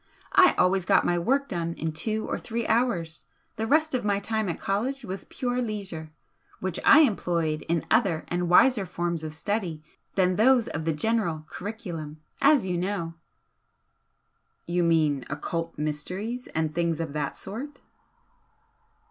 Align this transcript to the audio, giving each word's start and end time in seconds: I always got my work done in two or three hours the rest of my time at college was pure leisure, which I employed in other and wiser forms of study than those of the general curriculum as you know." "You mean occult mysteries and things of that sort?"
I 0.33 0.55
always 0.57 0.83
got 0.83 1.05
my 1.05 1.19
work 1.19 1.47
done 1.47 1.73
in 1.75 1.91
two 1.91 2.25
or 2.27 2.39
three 2.39 2.65
hours 2.65 3.25
the 3.55 3.67
rest 3.67 3.93
of 3.93 4.03
my 4.03 4.17
time 4.17 4.49
at 4.49 4.59
college 4.59 5.05
was 5.05 5.25
pure 5.25 5.61
leisure, 5.61 6.11
which 6.59 6.79
I 6.83 7.01
employed 7.01 7.61
in 7.69 7.85
other 7.91 8.25
and 8.27 8.49
wiser 8.49 8.87
forms 8.87 9.23
of 9.23 9.35
study 9.35 9.83
than 10.15 10.37
those 10.37 10.67
of 10.67 10.85
the 10.85 10.93
general 10.93 11.45
curriculum 11.47 12.19
as 12.41 12.65
you 12.65 12.79
know." 12.79 13.13
"You 14.65 14.81
mean 14.83 15.23
occult 15.29 15.77
mysteries 15.77 16.47
and 16.55 16.73
things 16.73 16.99
of 16.99 17.13
that 17.13 17.35
sort?" 17.35 17.79